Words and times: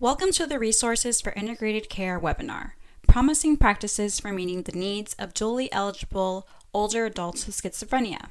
Welcome 0.00 0.30
to 0.34 0.46
the 0.46 0.60
Resources 0.60 1.20
for 1.20 1.32
Integrated 1.32 1.88
Care 1.88 2.20
webinar, 2.20 2.74
Promising 3.08 3.56
Practices 3.56 4.20
for 4.20 4.30
Meeting 4.30 4.62
the 4.62 4.70
Needs 4.70 5.14
of 5.14 5.34
Dually 5.34 5.68
Eligible 5.72 6.46
Older 6.72 7.04
Adults 7.04 7.44
with 7.46 7.60
Schizophrenia. 7.60 8.28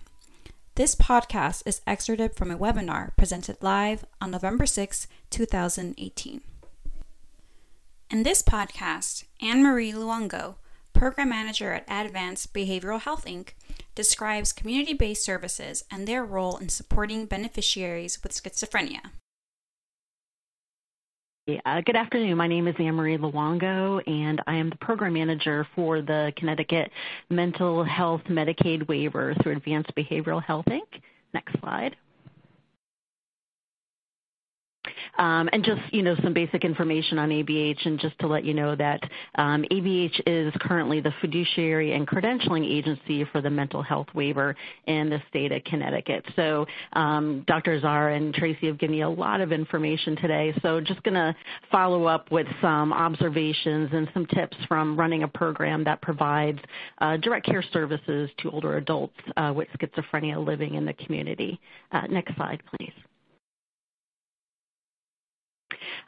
This 0.76 0.96
podcast 0.96 1.64
is 1.66 1.82
excerpted 1.86 2.38
from 2.38 2.52
a 2.52 2.58
webinar 2.58 3.18
presented 3.18 3.58
live 3.60 4.06
on 4.22 4.32
November 4.32 4.66
6, 4.66 5.08
2018. 5.30 6.40
In 8.12 8.24
this 8.24 8.42
podcast, 8.42 9.26
Anne 9.42 9.62
Marie 9.62 9.92
Luongo, 9.92 10.56
Program 10.94 11.28
Manager 11.28 11.84
at 11.86 12.06
Advanced 12.06 12.54
Behavioral 12.54 13.02
Health 13.02 13.26
Inc., 13.26 13.50
describes 13.94 14.54
community 14.54 14.94
based 14.94 15.26
services 15.26 15.84
and 15.92 16.08
their 16.08 16.24
role 16.24 16.56
in 16.56 16.70
supporting 16.70 17.26
beneficiaries 17.26 18.24
with 18.24 18.32
schizophrenia. 18.32 19.02
Uh, 21.48 21.80
good 21.80 21.96
afternoon. 21.96 22.36
My 22.36 22.48
name 22.48 22.68
is 22.68 22.76
Anne-Marie 22.78 23.18
Luongo, 23.18 24.06
and 24.06 24.42
I 24.48 24.56
am 24.56 24.70
the 24.70 24.76
program 24.76 25.14
manager 25.14 25.66
for 25.76 26.02
the 26.02 26.34
Connecticut 26.36 26.92
Mental 27.30 27.86
Health 27.86 28.20
Medicaid 28.28 28.86
waiver 28.90 29.34
through 29.42 29.54
Advanced 29.54 29.96
Behavioral 29.96 30.44
Health 30.44 30.66
Inc. 30.66 31.02
Next 31.34 31.58
slide. 31.62 31.96
Um, 34.86 34.92
and 34.92 35.07
just, 35.64 35.94
you 35.94 36.04
know, 36.04 36.16
some 36.24 36.34
basic 36.34 36.64
information 36.64 37.18
on 37.20 37.30
ABH 37.30 37.86
and 37.86 38.00
just 38.00 38.18
to 38.20 38.28
let 38.28 38.46
you 38.46 38.54
know 38.54 38.76
that 38.76 39.02
um, 39.36 39.66
ABH 39.72 40.22
is 40.26 40.54
currently 40.62 41.02
the 41.02 41.14
fiduciary 41.22 41.94
and 41.94 42.08
credentialing 42.08 42.66
agency 42.66 43.26
for 43.32 43.42
the 43.42 43.50
mental 43.50 43.82
health 43.82 44.08
waiver 44.14 44.56
in 44.86 45.10
the 45.10 45.22
state 45.30 45.52
of 45.52 45.64
Connecticut. 45.66 46.26
So 46.36 46.66
um, 46.94 47.44
Dr. 47.48 47.80
Zara 47.80 48.16
and 48.16 48.34
Tracy 48.34 48.68
have 48.68 48.78
given 48.78 48.96
me 48.96 49.02
a 49.02 49.10
lot 49.10 49.42
of 49.42 49.52
information 49.52 50.16
today. 50.16 50.54
So 50.62 50.80
just 50.80 51.04
going 51.04 51.16
to 51.16 51.36
follow 51.72 52.06
up 52.06 52.32
with 52.32 52.48
some 52.62 52.94
observations 52.94 53.90
and 53.94 54.10
some 54.14 54.26
tips 54.28 54.58
from 54.68 54.98
running 54.98 55.24
a 55.24 55.28
program 55.28 55.84
that 55.84 56.02
provides 56.02 56.60
uh, 57.00 57.18
direct 57.18 57.46
care 57.46 57.64
services 57.74 58.30
to 58.40 58.52
older 58.52 58.78
adults 58.78 59.16
uh, 59.36 59.52
with 59.56 59.68
schizophrenia 59.80 60.44
living 60.44 60.76
in 60.76 60.86
the 60.86 60.94
community. 60.94 61.60
Uh, 61.92 62.08
next 62.08 62.36
slide, 62.36 62.62
please. 62.78 62.94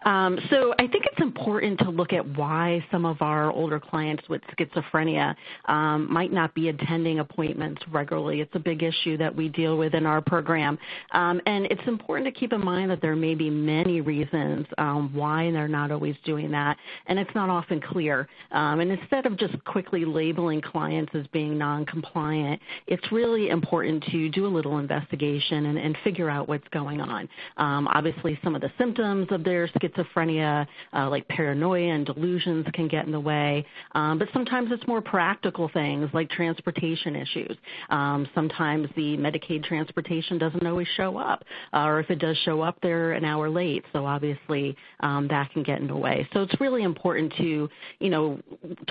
Um, 0.05 0.39
so 0.49 0.73
I 0.79 0.87
think 0.87 1.05
it's 1.05 1.21
important 1.21 1.79
to 1.79 1.89
look 1.89 2.13
at 2.13 2.25
why 2.37 2.85
some 2.91 3.05
of 3.05 3.21
our 3.21 3.51
older 3.51 3.79
clients 3.79 4.27
with 4.29 4.41
schizophrenia 4.57 5.35
um, 5.65 6.11
might 6.11 6.31
not 6.31 6.53
be 6.53 6.69
attending 6.69 7.19
appointments 7.19 7.81
regularly. 7.91 8.41
It's 8.41 8.55
a 8.55 8.59
big 8.59 8.83
issue 8.83 9.17
that 9.17 9.35
we 9.35 9.49
deal 9.49 9.77
with 9.77 9.93
in 9.93 10.05
our 10.05 10.21
program. 10.21 10.77
Um, 11.11 11.41
and 11.45 11.65
it's 11.65 11.81
important 11.87 12.33
to 12.33 12.39
keep 12.39 12.53
in 12.53 12.63
mind 12.63 12.91
that 12.91 13.01
there 13.01 13.15
may 13.15 13.35
be 13.35 13.49
many 13.49 14.01
reasons 14.01 14.65
um, 14.77 15.13
why 15.13 15.51
they're 15.51 15.67
not 15.67 15.91
always 15.91 16.15
doing 16.25 16.51
that, 16.51 16.77
and 17.07 17.19
it's 17.19 17.33
not 17.35 17.49
often 17.49 17.81
clear. 17.81 18.27
Um, 18.51 18.79
and 18.79 18.91
instead 18.91 19.25
of 19.25 19.37
just 19.37 19.63
quickly 19.65 20.05
labeling 20.05 20.61
clients 20.61 21.11
as 21.15 21.25
being 21.27 21.57
non-compliant, 21.57 22.61
it's 22.87 23.11
really 23.11 23.49
important 23.49 24.03
to 24.11 24.29
do 24.29 24.45
a 24.45 24.47
little 24.47 24.79
investigation 24.79 25.67
and, 25.67 25.77
and 25.77 25.97
figure 26.03 26.29
out 26.29 26.47
what's 26.47 26.67
going 26.69 27.01
on. 27.01 27.29
Um, 27.57 27.87
obviously, 27.87 28.39
some 28.43 28.55
of 28.55 28.61
the 28.61 28.71
symptoms 28.77 29.27
of 29.31 29.43
their 29.43 29.68
schizophrenia 29.75 30.67
uh, 30.93 31.09
like 31.09 31.27
paranoia 31.27 31.93
and 31.93 32.05
delusions 32.05 32.65
can 32.73 32.87
get 32.87 33.05
in 33.05 33.11
the 33.11 33.19
way. 33.19 33.65
Um, 33.93 34.19
but 34.19 34.27
sometimes 34.33 34.69
it's 34.71 34.85
more 34.87 35.01
practical 35.01 35.69
things 35.73 36.09
like 36.13 36.29
transportation 36.29 37.15
issues. 37.15 37.57
Um, 37.89 38.27
sometimes 38.35 38.87
the 38.95 39.17
Medicaid 39.17 39.63
transportation 39.63 40.37
doesn't 40.37 40.65
always 40.65 40.87
show 40.95 41.17
up, 41.17 41.43
uh, 41.73 41.83
or 41.83 41.99
if 41.99 42.09
it 42.09 42.19
does 42.19 42.37
show 42.45 42.61
up, 42.61 42.77
they're 42.81 43.13
an 43.13 43.25
hour 43.25 43.49
late. 43.49 43.83
So 43.93 44.05
obviously 44.05 44.75
um, 45.01 45.27
that 45.29 45.51
can 45.51 45.63
get 45.63 45.79
in 45.79 45.87
the 45.87 45.95
way. 45.95 46.27
So 46.33 46.41
it's 46.41 46.59
really 46.59 46.83
important 46.83 47.33
to, 47.37 47.69
you 47.99 48.09
know, 48.09 48.39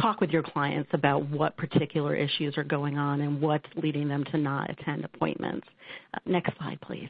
talk 0.01 0.21
with 0.21 0.31
your 0.31 0.43
clients 0.43 0.91
about 0.93 1.29
what 1.29 1.57
particular 1.57 2.15
issues 2.15 2.57
are 2.57 2.65
going 2.65 2.99
on 2.99 3.21
and 3.21 3.41
what's 3.41 3.67
leading 3.77 4.09
them 4.09 4.25
to 4.33 4.39
not 4.39 4.71
attend 4.71 5.05
appointments. 5.05 5.67
Uh, 6.15 6.19
next 6.27 6.57
slide, 6.57 6.81
please. 6.81 7.09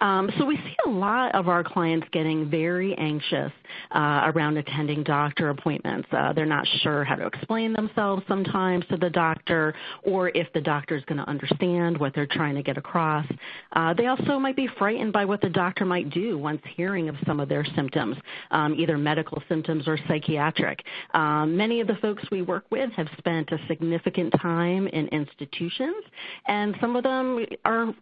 Um, 0.00 0.30
so 0.38 0.44
we 0.44 0.56
see 0.56 0.76
a 0.86 0.88
lot 0.88 1.34
of 1.34 1.48
our 1.48 1.62
clients 1.62 2.06
getting 2.12 2.50
very 2.50 2.94
anxious 2.96 3.52
uh, 3.94 4.30
around 4.34 4.56
attending 4.56 5.02
doctor 5.02 5.50
appointments. 5.50 6.08
Uh, 6.12 6.32
they're 6.32 6.46
not 6.46 6.66
sure 6.82 7.04
how 7.04 7.14
to 7.14 7.26
explain 7.26 7.72
themselves 7.72 8.22
sometimes 8.28 8.84
to 8.90 8.96
the 8.96 9.10
doctor 9.10 9.74
or 10.02 10.30
if 10.30 10.52
the 10.52 10.60
doctor 10.60 10.96
is 10.96 11.04
going 11.04 11.18
to 11.18 11.28
understand 11.28 11.96
what 11.98 12.14
they're 12.14 12.26
trying 12.26 12.54
to 12.54 12.62
get 12.62 12.76
across. 12.76 13.26
Uh, 13.72 13.94
they 13.94 14.06
also 14.06 14.38
might 14.38 14.56
be 14.56 14.68
frightened 14.78 15.12
by 15.12 15.24
what 15.24 15.40
the 15.40 15.48
doctor 15.48 15.84
might 15.84 16.10
do 16.10 16.38
once 16.38 16.60
hearing 16.76 17.08
of 17.08 17.16
some 17.26 17.40
of 17.40 17.48
their 17.48 17.64
symptoms, 17.76 18.16
um, 18.50 18.74
either 18.74 18.98
medical 18.98 19.42
symptoms 19.48 19.86
or 19.86 19.98
psychiatric. 20.08 20.82
Um, 21.14 21.56
many 21.56 21.80
of 21.80 21.86
the 21.86 21.96
folks 21.96 22.24
we 22.30 22.42
work 22.42 22.64
with 22.70 22.90
have 22.92 23.08
spent 23.18 23.50
a 23.52 23.58
significant 23.68 24.34
time 24.40 24.86
in 24.88 25.08
institutions, 25.08 26.04
and 26.46 26.74
some 26.80 26.96
of 26.96 27.04
them 27.04 27.44
are 27.64 27.94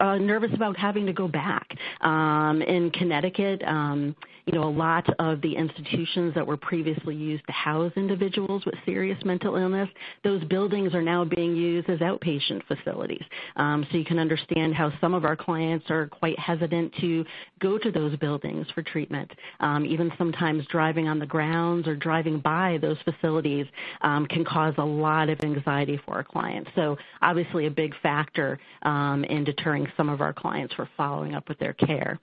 uh, 0.00 0.16
nervous 0.18 0.50
about 0.54 0.76
having 0.76 1.06
to 1.06 1.12
go 1.12 1.28
back. 1.28 1.66
Um, 2.00 2.62
in 2.62 2.90
Connecticut, 2.90 3.62
um, 3.64 4.14
you 4.46 4.58
know, 4.58 4.66
a 4.66 4.70
lot 4.70 5.06
of 5.18 5.42
the 5.42 5.54
institutions 5.54 6.34
that 6.34 6.46
were 6.46 6.56
previously 6.56 7.14
used 7.14 7.44
to 7.46 7.52
house 7.52 7.92
individuals 7.96 8.64
with 8.64 8.74
serious 8.86 9.22
mental 9.24 9.56
illness, 9.56 9.90
those 10.24 10.42
buildings 10.44 10.94
are 10.94 11.02
now 11.02 11.22
being 11.22 11.54
used 11.54 11.90
as 11.90 11.98
outpatient 11.98 12.62
facilities. 12.66 13.22
Um, 13.56 13.86
so 13.90 13.98
you 13.98 14.06
can 14.06 14.18
understand 14.18 14.74
how 14.74 14.90
some 15.02 15.12
of 15.12 15.26
our 15.26 15.36
clients 15.36 15.90
are 15.90 16.06
quite 16.06 16.38
hesitant 16.38 16.94
to 17.00 17.26
go 17.60 17.76
to 17.76 17.90
those 17.90 18.16
buildings 18.16 18.66
for 18.74 18.82
treatment. 18.82 19.30
Um, 19.60 19.84
even 19.84 20.10
sometimes 20.16 20.64
driving 20.68 21.08
on 21.08 21.18
the 21.18 21.26
grounds 21.26 21.86
or 21.86 21.94
driving 21.94 22.40
by 22.40 22.78
those 22.80 22.96
facilities 23.04 23.66
um, 24.00 24.26
can 24.26 24.44
cause 24.46 24.74
a 24.78 24.84
lot 24.84 25.28
of 25.28 25.40
anxiety 25.42 26.00
for 26.06 26.14
our 26.14 26.24
clients. 26.24 26.70
So 26.74 26.96
obviously 27.20 27.66
a 27.66 27.70
big 27.70 27.92
factor 28.02 28.58
um, 28.82 29.24
in 29.24 29.44
deterring 29.44 29.77
some 29.96 30.08
of 30.08 30.20
our 30.20 30.32
clients 30.32 30.74
for 30.74 30.88
following 30.96 31.34
up 31.34 31.48
with 31.48 31.58
their 31.58 31.74
care. 31.74 32.18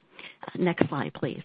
Next 0.55 0.87
slide, 0.89 1.13
please. 1.13 1.41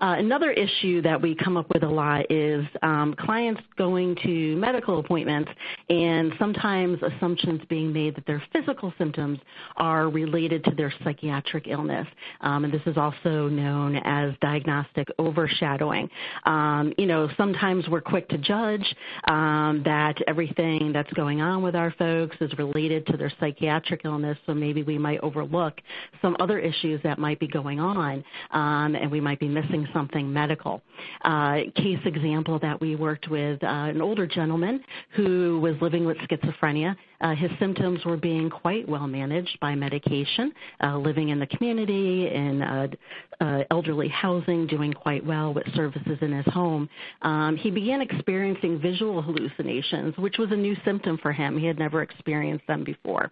Uh, 0.00 0.14
another 0.18 0.52
issue 0.52 1.02
that 1.02 1.20
we 1.20 1.34
come 1.34 1.56
up 1.56 1.66
with 1.74 1.82
a 1.82 1.88
lot 1.88 2.30
is 2.30 2.64
um, 2.82 3.14
clients 3.18 3.60
going 3.76 4.16
to 4.22 4.56
medical 4.56 5.00
appointments 5.00 5.50
and 5.88 6.32
sometimes 6.38 6.98
assumptions 7.02 7.60
being 7.68 7.92
made 7.92 8.14
that 8.14 8.24
their 8.26 8.42
physical 8.52 8.92
symptoms 8.96 9.38
are 9.76 10.08
related 10.08 10.62
to 10.64 10.70
their 10.72 10.92
psychiatric 11.02 11.66
illness. 11.66 12.06
Um, 12.42 12.64
and 12.64 12.72
this 12.72 12.82
is 12.86 12.96
also 12.96 13.48
known 13.48 13.96
as 13.96 14.34
diagnostic 14.40 15.08
overshadowing. 15.18 16.08
Um, 16.44 16.92
you 16.96 17.06
know, 17.06 17.28
sometimes 17.36 17.88
we're 17.88 18.00
quick 18.00 18.28
to 18.28 18.38
judge 18.38 18.94
um, 19.24 19.82
that 19.84 20.16
everything 20.28 20.92
that's 20.92 21.12
going 21.14 21.40
on 21.40 21.62
with 21.62 21.74
our 21.74 21.92
folks 21.98 22.36
is 22.40 22.56
related 22.58 23.06
to 23.06 23.16
their 23.16 23.32
psychiatric 23.40 24.02
illness, 24.04 24.38
so 24.46 24.54
maybe 24.54 24.82
we 24.84 24.96
might 24.96 25.18
overlook 25.20 25.80
some 26.22 26.36
other 26.38 26.58
issues 26.58 27.00
that 27.02 27.18
might 27.18 27.40
be 27.40 27.48
going 27.48 27.80
on, 27.80 28.22
um, 28.52 28.94
and 28.94 29.10
we 29.10 29.20
might 29.20 29.40
be 29.40 29.48
missing 29.56 29.86
something 29.92 30.32
medical. 30.32 30.82
Uh, 31.24 31.56
case 31.74 32.02
example 32.04 32.58
that 32.58 32.80
we 32.80 32.90
worked 32.94 33.28
with 33.28 33.62
uh, 33.62 33.66
an 33.66 34.00
older 34.00 34.26
gentleman 34.26 34.82
who 35.16 35.60
was 35.60 35.74
living 35.80 36.04
with 36.04 36.16
schizophrenia. 36.18 36.94
Uh, 37.20 37.34
his 37.34 37.50
symptoms 37.58 38.04
were 38.04 38.16
being 38.16 38.50
quite 38.50 38.88
well 38.88 39.06
managed 39.06 39.58
by 39.60 39.74
medication, 39.74 40.52
uh, 40.82 40.96
living 40.96 41.30
in 41.30 41.38
the 41.38 41.46
community, 41.46 42.28
in 42.28 42.62
uh, 42.62 42.86
uh, 43.40 43.64
elderly 43.70 44.08
housing, 44.08 44.66
doing 44.66 44.92
quite 44.92 45.24
well 45.24 45.52
with 45.52 45.64
services 45.74 46.18
in 46.20 46.32
his 46.32 46.46
home. 46.52 46.88
Um, 47.22 47.56
he 47.56 47.70
began 47.70 48.00
experiencing 48.00 48.80
visual 48.80 49.22
hallucinations, 49.22 50.16
which 50.18 50.38
was 50.38 50.50
a 50.52 50.56
new 50.56 50.76
symptom 50.84 51.18
for 51.18 51.32
him. 51.32 51.58
He 51.58 51.66
had 51.66 51.78
never 51.78 52.02
experienced 52.02 52.66
them 52.66 52.84
before. 52.84 53.30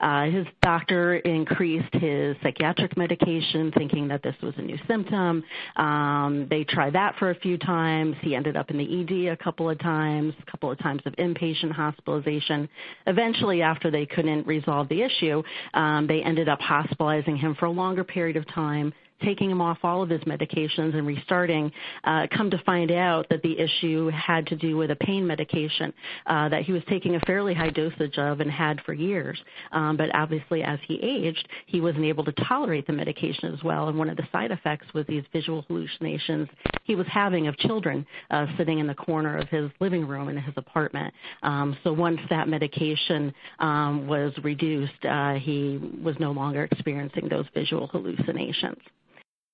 Uh, 0.00 0.24
his 0.24 0.46
doctor 0.62 1.16
increased 1.16 1.92
his 1.94 2.36
psychiatric 2.42 2.96
medication, 2.96 3.72
thinking 3.76 4.08
that 4.08 4.22
this 4.22 4.34
was 4.42 4.54
a 4.56 4.62
new 4.62 4.78
symptom. 4.86 5.42
Um, 5.76 6.46
they 6.50 6.64
tried 6.64 6.92
that 6.94 7.16
for 7.18 7.30
a 7.30 7.34
few 7.34 7.58
times. 7.58 8.16
He 8.20 8.34
ended 8.34 8.56
up 8.56 8.70
in 8.70 8.78
the 8.78 9.00
ED 9.00 9.32
a 9.32 9.36
couple 9.36 9.68
of 9.68 9.78
times, 9.78 10.34
a 10.46 10.50
couple 10.50 10.70
of 10.70 10.78
times 10.78 11.02
of 11.06 11.14
inpatient 11.16 11.72
hospitalization. 11.72 12.68
Eventually, 13.06 13.19
after 13.62 13.90
they 13.90 14.06
couldn't 14.06 14.46
resolve 14.46 14.88
the 14.88 15.02
issue, 15.02 15.42
um, 15.74 16.06
they 16.06 16.22
ended 16.22 16.48
up 16.48 16.60
hospitalizing 16.60 17.36
him 17.36 17.54
for 17.58 17.66
a 17.66 17.70
longer 17.70 18.04
period 18.04 18.36
of 18.36 18.46
time 18.52 18.92
taking 19.20 19.50
him 19.50 19.60
off 19.60 19.78
all 19.82 20.02
of 20.02 20.08
his 20.08 20.20
medications 20.22 20.94
and 20.94 21.06
restarting, 21.06 21.72
uh, 22.04 22.26
come 22.34 22.50
to 22.50 22.58
find 22.64 22.90
out 22.90 23.26
that 23.30 23.42
the 23.42 23.58
issue 23.58 24.08
had 24.08 24.46
to 24.46 24.56
do 24.56 24.76
with 24.76 24.90
a 24.90 24.96
pain 24.96 25.26
medication 25.26 25.92
uh, 26.26 26.48
that 26.48 26.62
he 26.62 26.72
was 26.72 26.82
taking 26.88 27.16
a 27.16 27.20
fairly 27.20 27.54
high 27.54 27.70
dosage 27.70 28.18
of 28.18 28.40
and 28.40 28.50
had 28.50 28.80
for 28.84 28.92
years. 28.92 29.40
Um, 29.72 29.96
but 29.96 30.14
obviously, 30.14 30.62
as 30.62 30.78
he 30.86 31.00
aged, 31.02 31.48
he 31.66 31.80
wasn't 31.80 32.04
able 32.04 32.24
to 32.24 32.32
tolerate 32.32 32.86
the 32.86 32.92
medication 32.92 33.52
as 33.52 33.62
well. 33.62 33.88
And 33.88 33.98
one 33.98 34.10
of 34.10 34.16
the 34.16 34.26
side 34.32 34.50
effects 34.50 34.86
was 34.94 35.06
these 35.06 35.24
visual 35.32 35.62
hallucinations 35.68 36.48
he 36.84 36.96
was 36.96 37.06
having 37.06 37.46
of 37.46 37.56
children 37.58 38.04
uh, 38.30 38.46
sitting 38.58 38.80
in 38.80 38.86
the 38.86 38.94
corner 38.94 39.38
of 39.38 39.48
his 39.48 39.70
living 39.80 40.06
room 40.06 40.28
in 40.28 40.36
his 40.36 40.54
apartment. 40.56 41.14
Um, 41.42 41.76
so 41.84 41.92
once 41.92 42.20
that 42.30 42.48
medication 42.48 43.32
um, 43.60 44.06
was 44.06 44.32
reduced, 44.42 45.04
uh, 45.08 45.34
he 45.34 45.78
was 46.02 46.16
no 46.18 46.32
longer 46.32 46.64
experiencing 46.64 47.28
those 47.28 47.46
visual 47.54 47.86
hallucinations. 47.86 48.78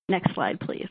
Next 0.09 0.33
slide, 0.33 0.59
please. 0.61 0.87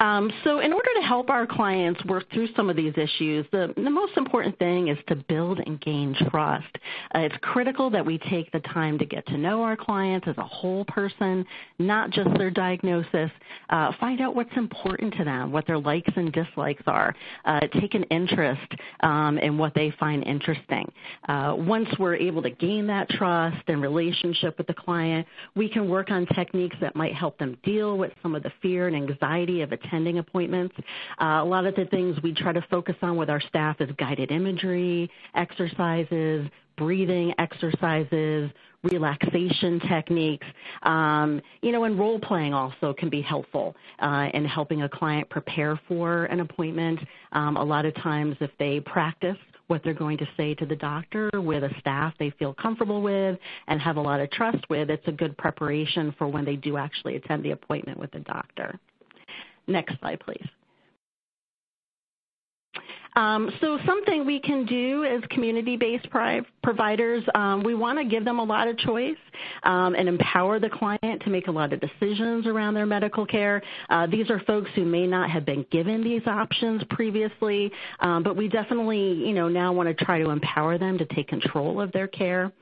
Um, 0.00 0.30
so 0.44 0.60
in 0.60 0.72
order 0.72 0.88
to 0.96 1.02
help 1.02 1.30
our 1.30 1.46
clients 1.46 2.04
work 2.06 2.24
through 2.32 2.48
some 2.56 2.68
of 2.68 2.76
these 2.76 2.94
issues, 2.96 3.46
the, 3.52 3.72
the 3.76 3.90
most 3.90 4.16
important 4.16 4.58
thing 4.58 4.88
is 4.88 4.98
to 5.08 5.16
build 5.16 5.60
and 5.64 5.80
gain 5.80 6.14
trust. 6.30 6.78
Uh, 7.14 7.20
it's 7.20 7.34
critical 7.42 7.90
that 7.90 8.04
we 8.04 8.18
take 8.18 8.50
the 8.52 8.60
time 8.60 8.98
to 8.98 9.04
get 9.04 9.26
to 9.26 9.36
know 9.36 9.62
our 9.62 9.76
clients 9.76 10.26
as 10.28 10.36
a 10.38 10.44
whole 10.44 10.84
person, 10.86 11.44
not 11.78 12.10
just 12.10 12.28
their 12.36 12.50
diagnosis. 12.50 13.30
Uh, 13.70 13.92
find 14.00 14.20
out 14.20 14.34
what's 14.34 14.56
important 14.56 15.14
to 15.14 15.24
them, 15.24 15.52
what 15.52 15.66
their 15.66 15.78
likes 15.78 16.12
and 16.16 16.32
dislikes 16.32 16.82
are. 16.86 17.14
Uh, 17.44 17.60
take 17.80 17.94
an 17.94 18.04
interest 18.04 18.72
um, 19.00 19.38
in 19.38 19.58
what 19.58 19.74
they 19.74 19.92
find 19.98 20.22
interesting. 20.24 20.90
Uh, 21.28 21.54
once 21.56 21.88
we're 21.98 22.16
able 22.16 22.42
to 22.42 22.50
gain 22.50 22.86
that 22.86 23.08
trust 23.10 23.62
and 23.68 23.82
relationship 23.82 24.58
with 24.58 24.66
the 24.66 24.74
client, 24.74 25.26
we 25.54 25.68
can 25.68 25.88
work 25.88 26.10
on 26.10 26.26
techniques 26.34 26.76
that 26.80 26.96
might 26.96 27.14
help 27.14 27.38
them 27.38 27.56
deal 27.62 27.98
with 27.98 28.12
some 28.22 28.34
of 28.34 28.42
the 28.42 28.52
fear 28.60 28.88
and 28.88 28.96
anxiety 28.96 29.51
of 29.60 29.72
attending 29.72 29.92
attending 29.92 30.18
appointments. 30.18 30.74
Uh, 31.20 31.40
a 31.42 31.44
lot 31.44 31.66
of 31.66 31.74
the 31.74 31.84
things 31.86 32.16
we 32.22 32.32
try 32.32 32.52
to 32.52 32.64
focus 32.70 32.96
on 33.02 33.16
with 33.16 33.30
our 33.30 33.40
staff 33.40 33.80
is 33.80 33.90
guided 33.98 34.30
imagery, 34.30 35.10
exercises, 35.34 36.48
breathing 36.76 37.34
exercises, 37.38 38.50
relaxation 38.84 39.80
techniques. 39.88 40.46
Um, 40.82 41.40
you 41.60 41.70
know, 41.70 41.84
and 41.84 41.98
role 41.98 42.18
playing 42.18 42.54
also 42.54 42.94
can 42.94 43.08
be 43.10 43.22
helpful 43.22 43.76
uh, 44.00 44.28
in 44.34 44.44
helping 44.44 44.82
a 44.82 44.88
client 44.88 45.28
prepare 45.28 45.78
for 45.86 46.24
an 46.24 46.40
appointment. 46.40 46.98
Um, 47.32 47.56
a 47.56 47.64
lot 47.64 47.84
of 47.84 47.94
times, 47.96 48.36
if 48.40 48.50
they 48.58 48.80
practice 48.80 49.36
what 49.68 49.82
they're 49.84 49.94
going 49.94 50.18
to 50.18 50.28
say 50.36 50.54
to 50.54 50.66
the 50.66 50.76
doctor 50.76 51.30
with 51.34 51.62
a 51.62 51.70
staff 51.78 52.12
they 52.18 52.30
feel 52.38 52.52
comfortable 52.54 53.00
with 53.00 53.38
and 53.68 53.80
have 53.80 53.96
a 53.96 54.00
lot 54.00 54.20
of 54.20 54.30
trust 54.30 54.68
with, 54.68 54.90
it's 54.90 55.06
a 55.06 55.12
good 55.12 55.36
preparation 55.38 56.14
for 56.18 56.26
when 56.26 56.44
they 56.44 56.56
do 56.56 56.76
actually 56.76 57.16
attend 57.16 57.44
the 57.44 57.52
appointment 57.52 57.98
with 57.98 58.10
the 58.10 58.20
doctor. 58.20 58.78
Next 59.66 59.98
slide, 60.00 60.20
please. 60.20 60.46
Um, 63.14 63.50
so 63.60 63.78
something 63.86 64.24
we 64.24 64.40
can 64.40 64.64
do 64.64 65.04
as 65.04 65.22
community-based 65.30 66.08
providers, 66.62 67.22
um, 67.34 67.62
we 67.62 67.74
want 67.74 67.98
to 67.98 68.04
give 68.04 68.24
them 68.24 68.38
a 68.38 68.44
lot 68.44 68.68
of 68.68 68.78
choice 68.78 69.16
um, 69.64 69.94
and 69.94 70.08
empower 70.08 70.58
the 70.58 70.70
client 70.70 71.22
to 71.22 71.30
make 71.30 71.48
a 71.48 71.50
lot 71.50 71.72
of 71.72 71.80
decisions 71.80 72.46
around 72.46 72.74
their 72.74 72.86
medical 72.86 73.26
care. 73.26 73.62
Uh, 73.90 74.06
these 74.06 74.30
are 74.30 74.40
folks 74.40 74.70
who 74.74 74.84
may 74.84 75.06
not 75.06 75.30
have 75.30 75.44
been 75.44 75.66
given 75.70 76.02
these 76.02 76.22
options 76.26 76.82
previously, 76.90 77.70
um, 78.00 78.22
but 78.22 78.36
we 78.36 78.48
definitely, 78.48 79.12
you 79.12 79.32
know, 79.32 79.48
now 79.48 79.72
want 79.72 79.88
to 79.88 80.04
try 80.04 80.18
to 80.22 80.30
empower 80.30 80.78
them 80.78 80.96
to 80.98 81.04
take 81.06 81.28
control 81.28 81.80
of 81.80 81.92
their 81.92 82.08
care. 82.08 82.52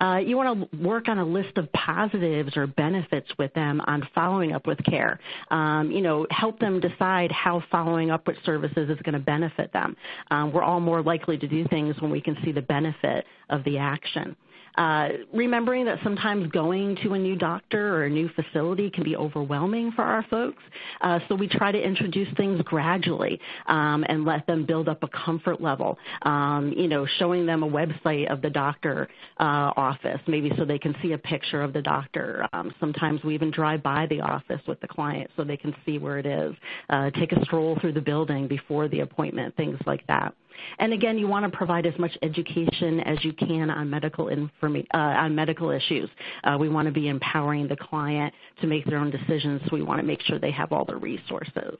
Uh, 0.00 0.16
you 0.16 0.36
want 0.36 0.70
to 0.70 0.78
work 0.78 1.08
on 1.08 1.18
a 1.18 1.24
list 1.24 1.56
of 1.56 1.70
positives 1.72 2.56
or 2.56 2.66
benefits 2.66 3.28
with 3.38 3.52
them 3.54 3.80
on 3.86 4.06
following 4.14 4.52
up 4.52 4.66
with 4.66 4.82
care. 4.84 5.20
Um, 5.50 5.90
you 5.90 6.00
know, 6.00 6.26
help 6.30 6.58
them 6.58 6.80
decide 6.80 7.30
how 7.30 7.62
following 7.70 8.10
up 8.10 8.26
with 8.26 8.36
services 8.44 8.90
is 8.90 8.98
going 9.02 9.12
to 9.12 9.20
benefit 9.20 9.72
them. 9.72 9.96
Um, 10.30 10.52
we're 10.52 10.62
all 10.62 10.80
more 10.80 11.02
likely 11.02 11.38
to 11.38 11.48
do 11.48 11.66
things 11.68 12.00
when 12.00 12.10
we 12.10 12.20
can 12.20 12.36
see 12.44 12.52
the 12.52 12.62
benefit 12.62 13.24
of 13.48 13.64
the 13.64 13.78
action. 13.78 14.36
Uh, 14.76 15.08
remembering 15.32 15.84
that 15.84 15.98
sometimes 16.02 16.50
going 16.52 16.96
to 17.02 17.14
a 17.14 17.18
new 17.18 17.36
doctor 17.36 17.96
or 17.96 18.04
a 18.04 18.10
new 18.10 18.28
facility 18.30 18.90
can 18.90 19.04
be 19.04 19.16
overwhelming 19.16 19.92
for 19.92 20.02
our 20.02 20.24
folks. 20.30 20.62
Uh, 21.00 21.18
so 21.28 21.34
we 21.34 21.48
try 21.48 21.72
to 21.72 21.80
introduce 21.80 22.28
things 22.36 22.60
gradually 22.62 23.40
um, 23.66 24.04
and 24.08 24.24
let 24.24 24.46
them 24.46 24.64
build 24.64 24.88
up 24.88 25.02
a 25.02 25.08
comfort 25.08 25.60
level. 25.60 25.98
Um, 26.22 26.72
you 26.76 26.88
know, 26.88 27.06
showing 27.18 27.46
them 27.46 27.62
a 27.62 27.68
website 27.68 28.30
of 28.30 28.42
the 28.42 28.50
doctor 28.50 29.08
uh, 29.38 29.72
office, 29.76 30.20
maybe 30.26 30.52
so 30.56 30.64
they 30.64 30.78
can 30.78 30.94
see 31.02 31.12
a 31.12 31.18
picture 31.18 31.62
of 31.62 31.72
the 31.72 31.82
doctor. 31.82 32.46
Um, 32.52 32.72
sometimes 32.80 33.22
we 33.22 33.34
even 33.34 33.50
drive 33.50 33.82
by 33.82 34.06
the 34.06 34.20
office 34.20 34.60
with 34.66 34.80
the 34.80 34.88
client 34.88 35.30
so 35.36 35.44
they 35.44 35.56
can 35.56 35.74
see 35.84 35.98
where 35.98 36.18
it 36.18 36.26
is. 36.26 36.54
Uh, 36.88 37.10
take 37.10 37.32
a 37.32 37.44
stroll 37.44 37.76
through 37.80 37.92
the 37.92 38.00
building 38.00 38.46
before 38.48 38.88
the 38.88 39.00
appointment, 39.00 39.56
things 39.56 39.78
like 39.86 40.06
that. 40.06 40.34
And 40.78 40.92
again, 40.92 41.18
you 41.18 41.26
want 41.26 41.50
to 41.50 41.56
provide 41.56 41.86
as 41.86 41.98
much 41.98 42.16
education 42.22 43.00
as 43.00 43.22
you 43.24 43.32
can 43.32 43.70
on 43.70 43.88
medical 43.90 44.26
informa- 44.26 44.86
uh, 44.94 44.98
on 44.98 45.34
medical 45.34 45.70
issues. 45.70 46.08
Uh, 46.44 46.56
we 46.58 46.68
want 46.68 46.86
to 46.86 46.92
be 46.92 47.08
empowering 47.08 47.68
the 47.68 47.76
client 47.76 48.32
to 48.60 48.66
make 48.66 48.84
their 48.86 48.98
own 48.98 49.10
decisions, 49.10 49.60
so 49.64 49.76
we 49.76 49.82
want 49.82 50.00
to 50.00 50.06
make 50.06 50.20
sure 50.22 50.38
they 50.38 50.50
have 50.50 50.72
all 50.72 50.84
the 50.84 50.96
resources. 50.96 51.78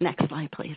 Next 0.00 0.28
slide, 0.28 0.50
please. 0.52 0.76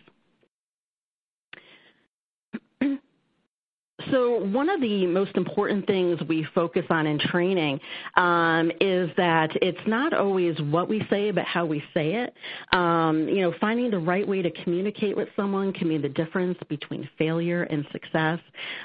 So 4.10 4.44
one 4.44 4.68
of 4.68 4.80
the 4.80 5.06
most 5.06 5.36
important 5.36 5.86
things 5.86 6.18
we 6.28 6.46
focus 6.54 6.84
on 6.90 7.06
in 7.06 7.18
training 7.18 7.80
um, 8.16 8.70
is 8.80 9.10
that 9.16 9.50
it's 9.60 9.80
not 9.86 10.12
always 10.12 10.58
what 10.60 10.88
we 10.88 11.06
say, 11.10 11.30
but 11.30 11.44
how 11.44 11.66
we 11.66 11.82
say 11.92 12.14
it. 12.14 12.34
Um, 12.72 13.28
you 13.28 13.42
know, 13.42 13.54
finding 13.60 13.90
the 13.90 13.98
right 13.98 14.26
way 14.26 14.42
to 14.42 14.50
communicate 14.62 15.16
with 15.16 15.28
someone 15.36 15.72
can 15.72 15.88
be 15.88 15.98
the 15.98 16.08
difference 16.08 16.58
between 16.68 17.08
failure 17.18 17.64
and 17.64 17.86
success. 17.92 18.38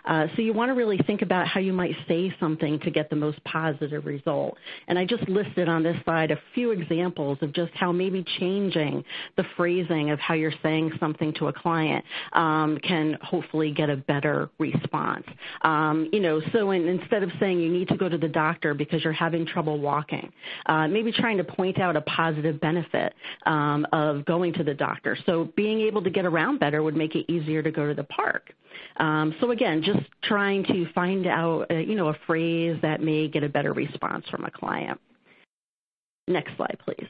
Uh, 0.05 0.27
so 0.35 0.41
you 0.41 0.53
want 0.53 0.69
to 0.69 0.73
really 0.73 0.97
think 1.05 1.21
about 1.21 1.47
how 1.47 1.59
you 1.59 1.73
might 1.73 1.95
say 2.07 2.35
something 2.39 2.79
to 2.79 2.91
get 2.91 3.09
the 3.09 3.15
most 3.15 3.43
positive 3.45 4.05
result. 4.05 4.57
And 4.87 4.99
I 4.99 5.05
just 5.05 5.27
listed 5.29 5.69
on 5.69 5.83
this 5.83 5.95
slide 6.03 6.31
a 6.31 6.39
few 6.53 6.71
examples 6.71 7.37
of 7.41 7.53
just 7.53 7.71
how 7.73 7.91
maybe 7.91 8.25
changing 8.39 9.03
the 9.37 9.45
phrasing 9.55 10.09
of 10.11 10.19
how 10.19 10.33
you're 10.33 10.53
saying 10.61 10.91
something 10.99 11.33
to 11.35 11.47
a 11.47 11.53
client 11.53 12.03
um, 12.33 12.77
can 12.79 13.17
hopefully 13.21 13.71
get 13.71 13.89
a 13.89 13.95
better 13.95 14.49
response 14.59 15.04
response. 15.05 15.25
Um, 15.61 16.09
you 16.11 16.19
know, 16.19 16.41
so 16.53 16.71
in, 16.71 16.87
instead 16.87 17.23
of 17.23 17.29
saying 17.39 17.59
you 17.59 17.71
need 17.71 17.87
to 17.89 17.97
go 17.97 18.09
to 18.09 18.17
the 18.17 18.27
doctor 18.27 18.73
because 18.73 19.03
you're 19.03 19.13
having 19.13 19.45
trouble 19.45 19.79
walking, 19.79 20.31
uh, 20.65 20.87
maybe 20.87 21.11
trying 21.11 21.37
to 21.37 21.43
point 21.43 21.79
out 21.79 21.95
a 21.95 22.01
positive 22.01 22.59
benefit 22.59 23.13
um, 23.45 23.85
of 23.91 24.25
going 24.25 24.53
to 24.53 24.63
the 24.63 24.73
doctor. 24.73 25.17
So 25.25 25.49
being 25.55 25.81
able 25.81 26.03
to 26.03 26.09
get 26.09 26.25
around 26.25 26.59
better 26.59 26.83
would 26.83 26.95
make 26.95 27.15
it 27.15 27.31
easier 27.31 27.61
to 27.61 27.71
go 27.71 27.87
to 27.87 27.93
the 27.93 28.03
park. 28.03 28.53
Um, 28.97 29.35
so 29.39 29.51
again, 29.51 29.83
just 29.83 30.05
trying 30.23 30.63
to 30.65 30.91
find 30.93 31.27
out, 31.27 31.67
uh, 31.71 31.75
you 31.75 31.95
know, 31.95 32.09
a 32.09 32.17
phrase 32.25 32.77
that 32.81 33.01
may 33.01 33.27
get 33.27 33.43
a 33.43 33.49
better 33.49 33.73
response 33.73 34.25
from 34.29 34.45
a 34.45 34.51
client. 34.51 34.99
Next 36.27 36.55
slide, 36.57 36.77
please. 36.83 37.07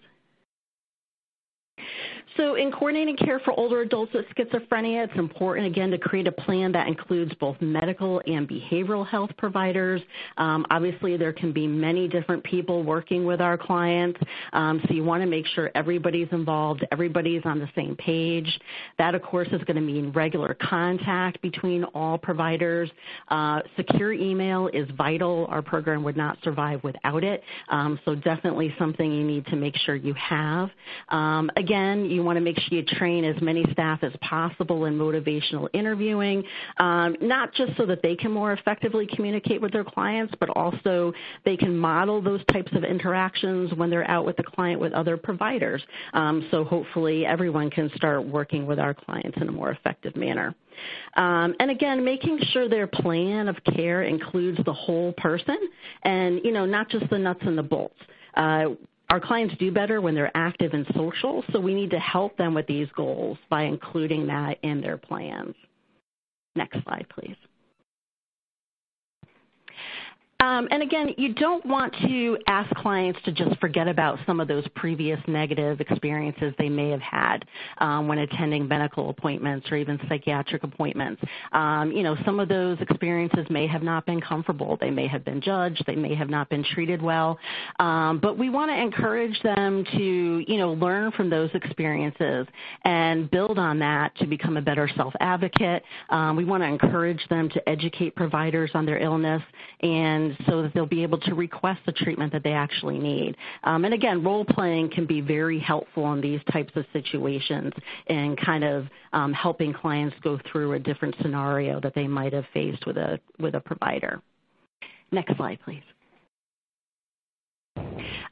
So 2.38 2.56
in 2.56 2.70
coordinating 2.70 3.16
care 3.16 3.40
for 3.40 3.58
older 3.58 3.80
adults 3.82 4.12
with 4.14 4.26
schizophrenia, 4.36 5.06
it's 5.06 5.18
important, 5.18 5.68
again, 5.68 5.90
to 5.92 5.98
create 5.98 6.28
a 6.28 6.34
plan 6.34 6.74
that 6.74 6.86
includes 6.88 7.34
both 7.36 7.56
medical 7.62 8.22
and 8.28 8.48
behavioral 8.48 9.08
health 9.08 9.30
providers. 9.38 10.02
Um, 10.36 10.66
obviously, 10.70 11.16
there 11.16 11.32
can 11.32 11.54
be 11.54 11.66
many 11.66 12.10
different 12.10 12.44
people 12.44 12.84
working 12.84 13.24
with 13.24 13.40
our 13.40 13.58
clients, 13.58 14.20
um, 14.52 14.82
so 14.86 14.94
you 14.94 15.06
want 15.06 15.22
to 15.24 15.28
make 15.28 15.46
sure 15.48 15.72
everybody's 15.76 16.28
involved, 16.32 16.86
everybody's 16.92 17.42
on 17.46 17.58
the 17.58 17.70
same 17.74 17.96
page. 17.96 18.60
That, 18.98 19.16
of 19.16 19.22
course, 19.22 19.48
is 19.54 19.64
going 19.64 19.76
to 19.76 19.82
mean 19.82 20.12
regular 20.12 20.58
contact 20.62 21.42
between 21.42 21.86
all 21.86 22.18
providers. 22.18 22.92
Uh, 23.30 23.62
secure 23.78 24.12
email 24.12 24.68
is 24.74 24.90
vital. 24.98 25.46
Our 25.50 25.62
program 25.62 26.04
would 26.04 26.18
not 26.18 26.38
survive 26.44 26.84
without 26.84 27.24
it, 27.24 27.44
um, 27.70 27.98
so 28.04 28.14
definitely 28.14 28.76
something 28.78 29.10
you 29.10 29.24
need 29.24 29.46
to 29.48 29.56
make 29.56 29.78
sure 29.78 29.96
you 29.96 30.14
have. 30.16 30.70
Um, 31.10 31.50
again, 31.56 32.06
you 32.10 32.25
want 32.26 32.38
to 32.38 32.42
make 32.42 32.60
sure 32.60 32.78
you 32.78 32.84
train 32.84 33.24
as 33.24 33.40
many 33.42 33.66
staff 33.72 34.04
as 34.04 34.12
possible 34.22 34.86
in 34.86 34.98
motivational 34.98 35.70
interviewing, 35.74 36.44
um, 36.78 37.16
not 37.22 37.54
just 37.54 37.78
so 37.78 37.86
that 37.86 38.02
they 38.02 38.16
can 38.16 38.32
more 38.32 38.54
effectively 38.54 39.08
communicate 39.08 39.62
with 39.62 39.72
their 39.72 39.84
clients, 39.84 40.34
but 40.40 40.50
also 40.50 41.14
they 41.46 41.56
can 41.56 41.78
model 41.78 42.22
those 42.22 42.44
types 42.52 42.72
of 42.74 42.84
interactions 42.84 43.72
when 43.76 43.90
they're 43.90 44.10
out 44.10 44.26
with 44.26 44.38
the 44.38 44.44
client 44.44 44.80
with 44.80 44.94
other 44.94 45.18
providers. 45.18 45.84
Um, 46.14 46.48
so 46.52 46.64
hopefully 46.64 47.26
everyone 47.26 47.70
can 47.70 47.90
start 47.96 48.26
working 48.26 48.66
with 48.66 48.80
our 48.80 48.94
clients 48.94 49.38
in 49.40 49.48
a 49.48 49.52
more 49.52 49.72
effective 49.72 50.16
manner. 50.16 50.56
Um, 51.16 51.56
and 51.60 51.72
again, 51.72 52.04
making 52.04 52.40
sure 52.52 52.68
their 52.68 52.88
plan 52.88 53.48
of 53.48 53.56
care 53.76 54.04
includes 54.04 54.60
the 54.66 54.74
whole 54.74 55.14
person 55.14 55.58
and, 56.04 56.42
you 56.44 56.52
know, 56.52 56.66
not 56.66 56.90
just 56.90 57.10
the 57.10 57.18
nuts 57.18 57.42
and 57.44 57.58
the 57.58 57.64
bolts. 57.64 57.96
Uh, 58.36 58.72
our 59.10 59.20
clients 59.20 59.56
do 59.60 59.72
better 59.72 60.02
when 60.02 60.16
they're 60.16 60.36
active 60.36 60.74
and 60.74 60.86
social, 60.96 61.44
so 61.52 61.60
we 61.60 61.74
need 61.74 61.92
to 61.92 62.00
help 62.00 62.38
them 62.38 62.54
with 62.54 62.68
these 62.68 62.88
goals 62.96 63.38
by 63.50 63.64
including 63.64 64.28
that 64.28 64.58
in 64.64 64.82
their 64.82 64.98
plans. 64.98 65.56
Next 66.56 66.82
slide, 66.84 67.06
please. 67.10 67.36
Um, 70.42 70.68
and 70.70 70.84
again, 70.84 71.14
you 71.18 71.34
don't 71.34 71.66
want 71.66 71.94
to 72.02 72.38
ask 72.48 72.70
clients 72.76 73.20
to 73.24 73.32
just 73.32 73.58
forget 73.62 73.88
about 73.88 74.20
some 74.26 74.42
of 74.42 74.50
those 74.50 74.68
previous 74.76 75.20
negative 75.28 75.80
experiences 75.80 76.54
they 76.58 76.68
may 76.68 76.90
have 76.90 77.02
had 77.02 77.46
um, 77.78 78.10
when 78.10 78.18
attending 78.18 78.68
medical 78.68 79.10
appointments 79.10 79.66
or 79.72 79.78
even 79.78 79.98
psychiatric 80.10 80.64
appointments. 80.64 81.22
Um, 81.54 81.92
you 81.94 82.04
know, 82.04 82.18
some 82.26 82.42
of 82.42 82.50
those 82.50 82.78
experiences 82.82 83.46
may 83.50 83.66
have 83.66 83.82
not 83.82 84.06
been 84.06 84.20
comfortable. 84.20 84.78
They 84.82 84.92
may 84.92 85.08
have 85.08 85.24
been 85.24 85.40
judged. 85.40 85.84
They 85.88 85.96
may 85.96 86.14
have 86.16 86.30
not 86.30 86.50
been 86.50 86.66
treated 86.66 87.02
well. 87.02 87.40
Um, 87.80 88.20
but 88.20 88.38
we 88.38 88.50
want 88.50 88.70
to 88.72 88.78
encourage 88.78 89.42
them 89.42 89.86
to, 89.94 90.44
you 90.48 90.58
know, 90.58 90.74
learn 90.74 91.14
from 91.14 91.30
those 91.30 91.50
experiences 91.54 92.46
and 92.84 93.32
build 93.32 93.58
on 93.58 93.80
that 93.80 94.14
to 94.18 94.28
become 94.28 94.58
a 94.58 94.62
better 94.62 94.90
self-advocate. 94.98 95.84
Um, 96.10 96.36
we 96.36 96.44
want 96.44 96.62
to 96.62 96.68
encourage 96.68 97.26
them 97.30 97.48
to 97.50 97.70
educate 97.70 98.16
providers 98.18 98.72
on 98.74 98.86
their 98.86 98.98
illness 98.98 99.42
and 99.82 100.25
so 100.48 100.62
that 100.62 100.74
they'll 100.74 100.86
be 100.86 101.04
able 101.04 101.20
to 101.20 101.34
request 101.36 101.82
the 101.86 101.92
treatment 101.92 102.32
that 102.34 102.44
they 102.44 102.54
actually 102.54 102.98
need. 102.98 103.36
Um, 103.64 103.86
and 103.86 103.94
again, 103.94 104.24
role 104.24 104.46
playing 104.46 104.90
can 104.90 105.06
be 105.06 105.22
very 105.22 105.60
helpful 105.60 106.12
in 106.14 106.22
these 106.22 106.42
types 106.52 106.72
of 106.76 106.86
situations 106.94 107.74
and 108.08 108.38
kind 108.38 108.64
of 108.64 108.88
um, 109.14 109.34
helping 109.34 109.74
clients 109.74 110.16
go 110.24 110.40
through 110.52 110.74
a 110.74 110.80
different 110.80 111.16
scenario 111.22 111.80
that 111.82 111.94
they 111.96 112.08
might 112.08 112.34
have 112.34 112.46
faced 112.54 112.86
with 112.86 112.98
a 112.98 113.20
with 113.40 113.56
a 113.56 113.60
provider. 113.60 114.22
Next 115.12 115.36
slide, 115.38 115.60
please. 115.64 115.84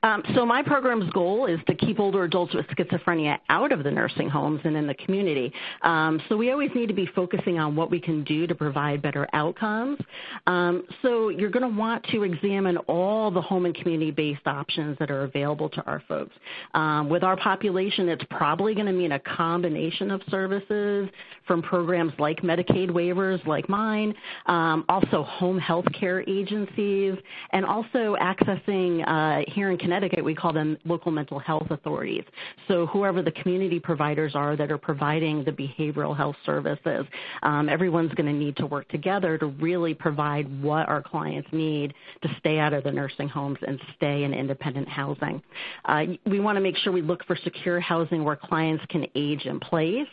Um, 0.04 0.22
so 0.36 0.46
my 0.46 0.62
program's 0.62 1.10
goal 1.14 1.46
is 1.46 1.60
to 1.68 1.74
keep 1.74 2.00
older 2.00 2.24
adults 2.26 2.54
with 2.54 2.68
schizophrenia 2.68 3.40
out 3.50 3.72
of 3.72 3.84
the 3.84 3.92
nursing 3.92 4.30
homes 4.30 4.60
and 4.66 4.76
in 4.76 4.86
the 4.86 4.94
community. 4.96 5.52
Um, 5.82 6.22
so 6.28 6.36
we 6.36 6.52
always 6.52 6.72
need 6.76 6.88
to 6.88 6.94
be 6.94 7.06
focusing 7.16 7.58
on 7.58 7.76
what 7.76 7.90
we 7.90 8.02
can 8.02 8.24
do 8.26 8.46
to 8.46 8.54
provide 8.54 9.02
better 9.02 9.28
outcomes. 9.32 9.98
Um, 10.46 10.84
so 11.02 11.30
you're 11.30 11.50
going 11.50 11.70
to 11.70 11.80
want 11.80 12.04
to 12.12 12.24
examine 12.24 12.76
all 12.90 13.32
the 13.32 13.42
home 13.42 13.66
and 13.66 13.74
community-based 13.74 14.46
options 14.46 14.98
that 15.00 15.10
are 15.10 15.24
available 15.24 15.70
to 15.70 15.82
our 15.84 16.04
folks. 16.08 16.36
Um, 16.74 17.10
with 17.10 17.24
our 17.24 17.38
population, 17.38 18.10
it's 18.10 18.26
probably 18.30 18.74
going 18.74 18.88
to 18.88 18.92
mean 18.92 19.14
a 19.14 19.20
combination 19.20 20.12
of 20.12 20.22
services 20.30 21.10
from 21.48 21.62
programs 21.62 22.12
like 22.20 22.42
Medicaid 22.42 22.90
waivers 22.90 23.46
like 23.48 23.70
mine, 23.70 24.14
um, 24.48 24.84
also 24.90 25.24
home 25.24 25.58
health 25.60 25.86
care 25.98 26.22
agencies, 26.28 27.16
and 27.52 27.66
also 27.66 28.18
accessing 28.20 29.08
uh, 29.08 29.44
here 29.48 29.72
in 29.72 29.78
Connecticut 29.78 29.93
Connecticut, 29.94 30.26
we 30.26 30.34
call 30.34 30.52
them 30.52 30.76
local 30.86 31.12
mental 31.12 31.38
health 31.38 31.70
authorities. 31.70 32.24
So 32.68 32.88
whoever 32.88 33.22
the 33.22 33.32
community 33.32 33.80
providers 33.80 34.34
are 34.34 34.56
that 34.56 34.72
are 34.72 34.78
providing 34.80 35.44
the 35.44 35.52
behavioral 35.52 36.18
health 36.18 36.36
services, 36.48 37.06
um, 37.44 37.70
everyone's 37.70 38.12
going 38.16 38.26
to 38.26 38.34
need 38.34 38.58
to 38.58 38.66
work 38.66 38.88
together 38.90 39.38
to 39.38 39.46
really 39.46 39.94
provide 39.94 40.64
what 40.64 40.90
our 40.90 41.04
clients 41.04 41.48
need 41.52 41.94
to 42.24 42.36
stay 42.40 42.58
out 42.58 42.74
of 42.74 42.84
the 42.84 42.92
nursing 42.92 43.30
homes 43.30 43.60
and 43.68 43.80
stay 43.96 44.24
in 44.24 44.34
independent 44.34 44.90
housing. 44.90 45.44
Uh, 45.86 46.06
we 46.26 46.40
want 46.40 46.56
to 46.56 46.62
make 46.62 46.76
sure 46.78 46.92
we 46.92 47.04
look 47.04 47.24
for 47.26 47.36
secure 47.44 47.80
housing 47.80 48.24
where 48.24 48.36
clients 48.36 48.84
can 48.90 49.06
age 49.14 49.46
in 49.46 49.60
place 49.60 50.08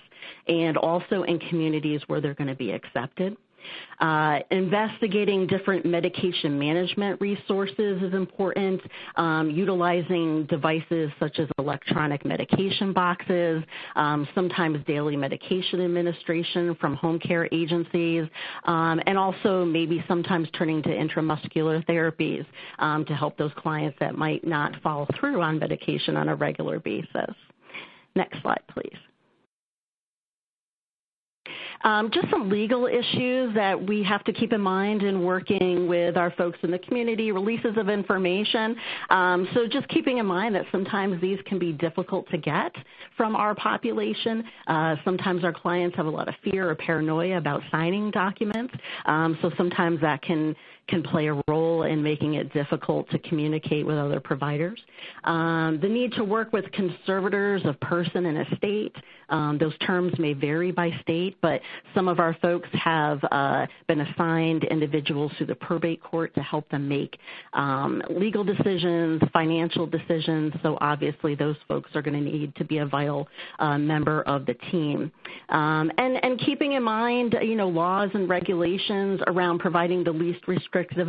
and 0.46 0.76
also 0.76 1.22
in 1.22 1.38
communities 1.38 2.02
where 2.06 2.20
they're 2.20 2.34
going 2.34 2.48
to 2.48 2.54
be 2.54 2.72
accepted. 2.72 3.34
Uh, 4.00 4.38
investigating 4.50 5.46
different 5.46 5.84
medication 5.84 6.58
management 6.58 7.20
resources 7.20 8.02
is 8.02 8.14
important. 8.14 8.80
Um, 9.16 9.50
utilizing 9.50 10.46
devices 10.46 11.10
such 11.18 11.38
as 11.38 11.48
electronic 11.58 12.24
medication 12.24 12.92
boxes, 12.92 13.62
um, 13.96 14.26
sometimes 14.34 14.84
daily 14.86 15.16
medication 15.16 15.82
administration 15.82 16.74
from 16.80 16.94
home 16.96 17.18
care 17.18 17.48
agencies, 17.52 18.26
um, 18.64 19.00
and 19.06 19.18
also 19.18 19.64
maybe 19.64 20.02
sometimes 20.08 20.48
turning 20.56 20.82
to 20.82 20.88
intramuscular 20.88 21.84
therapies 21.86 22.46
um, 22.78 23.04
to 23.04 23.14
help 23.14 23.36
those 23.36 23.52
clients 23.56 23.96
that 24.00 24.16
might 24.16 24.46
not 24.46 24.74
follow 24.82 25.06
through 25.18 25.42
on 25.42 25.58
medication 25.58 26.16
on 26.16 26.28
a 26.28 26.34
regular 26.34 26.80
basis. 26.80 27.34
Next 28.14 28.40
slide, 28.42 28.62
please. 28.68 29.09
Um, 31.82 32.10
just 32.12 32.28
some 32.30 32.50
legal 32.50 32.86
issues 32.86 33.54
that 33.54 33.80
we 33.80 34.02
have 34.02 34.22
to 34.24 34.32
keep 34.32 34.52
in 34.52 34.60
mind 34.60 35.02
in 35.02 35.22
working 35.22 35.88
with 35.88 36.16
our 36.16 36.30
folks 36.32 36.58
in 36.62 36.70
the 36.70 36.78
community, 36.78 37.32
releases 37.32 37.76
of 37.76 37.88
information. 37.88 38.76
Um, 39.08 39.48
so 39.54 39.66
just 39.66 39.88
keeping 39.88 40.18
in 40.18 40.26
mind 40.26 40.54
that 40.54 40.66
sometimes 40.72 41.20
these 41.20 41.38
can 41.46 41.58
be 41.58 41.72
difficult 41.72 42.28
to 42.30 42.38
get 42.38 42.72
from 43.16 43.34
our 43.34 43.54
population. 43.54 44.44
Uh, 44.66 44.96
sometimes 45.04 45.44
our 45.44 45.52
clients 45.52 45.96
have 45.96 46.06
a 46.06 46.10
lot 46.10 46.28
of 46.28 46.34
fear 46.44 46.70
or 46.70 46.74
paranoia 46.74 47.38
about 47.38 47.62
signing 47.70 48.10
documents. 48.10 48.74
Um, 49.06 49.38
so 49.40 49.50
sometimes 49.56 50.00
that 50.00 50.22
can 50.22 50.54
can 50.88 51.02
play 51.04 51.28
a 51.28 51.40
role 51.46 51.69
in 51.84 52.02
making 52.02 52.34
it 52.34 52.52
difficult 52.52 53.08
to 53.10 53.18
communicate 53.20 53.86
with 53.86 53.96
other 53.96 54.20
providers. 54.20 54.80
Um, 55.24 55.78
the 55.80 55.88
need 55.88 56.12
to 56.14 56.24
work 56.24 56.52
with 56.52 56.70
conservators 56.72 57.62
of 57.64 57.78
person 57.80 58.26
and 58.26 58.46
estate. 58.46 58.94
Um, 59.28 59.58
those 59.58 59.76
terms 59.78 60.12
may 60.18 60.32
vary 60.32 60.72
by 60.72 60.90
state, 61.02 61.36
but 61.40 61.60
some 61.94 62.08
of 62.08 62.18
our 62.18 62.36
folks 62.42 62.68
have 62.72 63.20
uh, 63.30 63.66
been 63.86 64.00
assigned 64.00 64.64
individuals 64.64 65.32
through 65.36 65.46
the 65.46 65.54
probate 65.54 66.02
court 66.02 66.34
to 66.34 66.42
help 66.42 66.68
them 66.70 66.88
make 66.88 67.18
um, 67.52 68.02
legal 68.10 68.42
decisions, 68.42 69.22
financial 69.32 69.86
decisions. 69.86 70.52
So 70.62 70.78
obviously 70.80 71.34
those 71.34 71.56
folks 71.68 71.90
are 71.94 72.02
going 72.02 72.22
to 72.22 72.30
need 72.30 72.54
to 72.56 72.64
be 72.64 72.78
a 72.78 72.86
vital 72.86 73.28
uh, 73.58 73.78
member 73.78 74.22
of 74.22 74.46
the 74.46 74.54
team. 74.70 75.12
Um, 75.50 75.92
and, 75.98 76.22
and 76.24 76.38
keeping 76.40 76.72
in 76.72 76.82
mind, 76.82 77.36
you 77.42 77.54
know, 77.54 77.68
laws 77.68 78.10
and 78.14 78.28
regulations 78.28 79.20
around 79.26 79.60
providing 79.60 80.02
the 80.02 80.10
least 80.10 80.46
restrictive 80.48 80.70
restrictive 80.70 81.08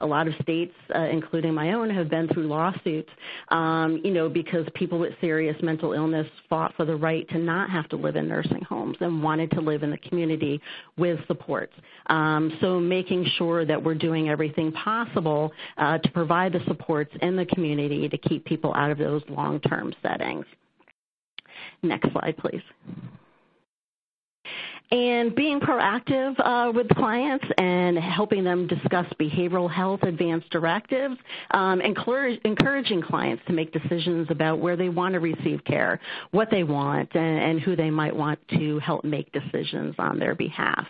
A 0.00 0.06
lot 0.06 0.28
of 0.28 0.34
states, 0.42 0.74
uh, 0.94 1.00
including 1.00 1.54
my 1.54 1.72
own, 1.72 1.90
have 1.90 2.08
been 2.08 2.28
through 2.28 2.46
lawsuits, 2.46 3.10
um, 3.48 4.00
you 4.04 4.12
know, 4.12 4.28
because 4.28 4.66
people 4.74 4.98
with 4.98 5.12
serious 5.20 5.56
mental 5.62 5.92
illness 5.92 6.26
fought 6.48 6.74
for 6.76 6.84
the 6.84 6.96
right 6.96 7.28
to 7.30 7.38
not 7.38 7.70
have 7.70 7.88
to 7.90 7.96
live 7.96 8.16
in 8.16 8.28
nursing 8.28 8.62
homes 8.68 8.96
and 9.00 9.22
wanted 9.22 9.50
to 9.52 9.60
live 9.60 9.82
in 9.82 9.90
the 9.90 9.98
community 9.98 10.60
with 10.96 11.18
supports. 11.26 11.72
Um, 12.06 12.56
so 12.60 12.80
making 12.80 13.26
sure 13.36 13.64
that 13.64 13.82
we're 13.82 13.94
doing 13.94 14.28
everything 14.28 14.72
possible 14.72 15.52
uh, 15.76 15.98
to 15.98 16.10
provide 16.12 16.52
the 16.52 16.60
supports 16.66 17.12
in 17.22 17.36
the 17.36 17.46
community 17.46 18.08
to 18.08 18.18
keep 18.18 18.44
people 18.44 18.74
out 18.74 18.90
of 18.90 18.98
those 18.98 19.22
long-term 19.28 19.94
settings. 20.02 20.44
Next 21.82 22.10
slide, 22.12 22.36
please 22.38 22.62
and 24.90 25.34
being 25.34 25.60
proactive 25.60 26.34
uh, 26.40 26.72
with 26.72 26.88
clients 26.90 27.44
and 27.58 27.98
helping 27.98 28.44
them 28.44 28.66
discuss 28.66 29.06
behavioral 29.20 29.70
health 29.70 30.02
advanced 30.02 30.48
directives, 30.50 31.16
um, 31.50 31.80
encourage, 31.80 32.40
encouraging 32.44 33.02
clients 33.02 33.42
to 33.46 33.52
make 33.52 33.72
decisions 33.72 34.26
about 34.30 34.58
where 34.60 34.76
they 34.76 34.88
want 34.88 35.12
to 35.12 35.20
receive 35.20 35.62
care, 35.64 36.00
what 36.30 36.48
they 36.50 36.64
want, 36.64 37.14
and, 37.14 37.38
and 37.38 37.60
who 37.60 37.76
they 37.76 37.90
might 37.90 38.14
want 38.14 38.38
to 38.48 38.78
help 38.78 39.04
make 39.04 39.30
decisions 39.32 39.94
on 39.98 40.18
their 40.18 40.34
behalf. 40.34 40.86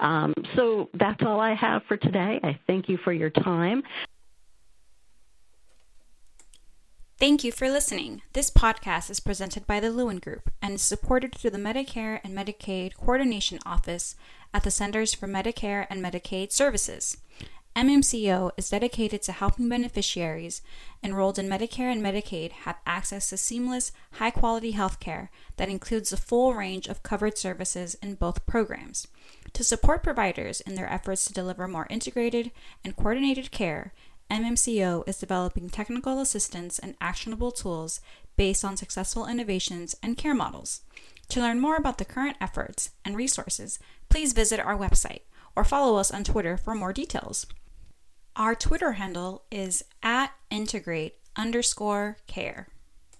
Um, 0.00 0.34
so 0.54 0.90
that's 0.94 1.22
all 1.22 1.40
I 1.40 1.54
have 1.54 1.82
for 1.88 1.96
today. 1.96 2.40
I 2.42 2.58
thank 2.66 2.88
you 2.88 2.98
for 2.98 3.12
your 3.12 3.30
time. 3.30 3.82
Thank 7.18 7.42
you 7.42 7.50
for 7.50 7.68
listening. 7.68 8.22
This 8.32 8.48
podcast 8.48 9.10
is 9.10 9.18
presented 9.18 9.66
by 9.66 9.80
the 9.80 9.90
Lewin 9.90 10.18
Group 10.18 10.52
and 10.62 10.74
is 10.74 10.82
supported 10.82 11.34
through 11.34 11.50
the 11.50 11.58
Medicare 11.58 12.20
and 12.22 12.32
Medicaid 12.32 12.94
Coordination 12.94 13.58
Office 13.66 14.14
at 14.54 14.62
the 14.62 14.70
Centers 14.70 15.14
for 15.14 15.26
Medicare 15.26 15.88
and 15.90 16.00
Medicaid 16.00 16.52
Services. 16.52 17.16
MMCO 17.74 18.52
is 18.56 18.70
dedicated 18.70 19.22
to 19.22 19.32
helping 19.32 19.68
beneficiaries 19.68 20.62
enrolled 21.02 21.40
in 21.40 21.48
Medicare 21.48 21.90
and 21.90 22.00
Medicaid 22.00 22.52
have 22.52 22.78
access 22.86 23.30
to 23.30 23.36
seamless, 23.36 23.90
high 24.12 24.30
quality 24.30 24.70
health 24.70 25.00
care 25.00 25.30
that 25.56 25.68
includes 25.68 26.12
a 26.12 26.16
full 26.16 26.54
range 26.54 26.86
of 26.86 27.02
covered 27.02 27.36
services 27.36 27.96
in 28.00 28.14
both 28.14 28.46
programs. 28.46 29.08
To 29.54 29.64
support 29.64 30.04
providers 30.04 30.60
in 30.60 30.76
their 30.76 30.90
efforts 30.92 31.24
to 31.24 31.32
deliver 31.32 31.66
more 31.66 31.88
integrated 31.90 32.52
and 32.84 32.94
coordinated 32.94 33.50
care, 33.50 33.92
MMCO 34.30 35.08
is 35.08 35.18
developing 35.18 35.70
technical 35.70 36.20
assistance 36.20 36.78
and 36.78 36.94
actionable 37.00 37.50
tools 37.50 38.00
based 38.36 38.64
on 38.64 38.76
successful 38.76 39.26
innovations 39.26 39.96
and 40.02 40.16
care 40.16 40.34
models. 40.34 40.82
To 41.30 41.40
learn 41.40 41.60
more 41.60 41.76
about 41.76 41.98
the 41.98 42.04
current 42.04 42.36
efforts 42.40 42.90
and 43.04 43.16
resources, 43.16 43.78
please 44.08 44.32
visit 44.32 44.60
our 44.60 44.76
website 44.76 45.22
or 45.56 45.64
follow 45.64 45.96
us 45.98 46.10
on 46.10 46.24
Twitter 46.24 46.56
for 46.56 46.74
more 46.74 46.92
details. 46.92 47.46
Our 48.36 48.54
Twitter 48.54 48.92
handle 48.92 49.44
is 49.50 49.82
at 50.02 50.32
integrate 50.50 51.16
underscore 51.34 52.18
care. 52.26 52.68